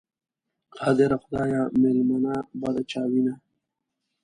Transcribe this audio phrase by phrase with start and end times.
[0.77, 3.33] قادره خدایه، مېلمنه به د چا وینه؟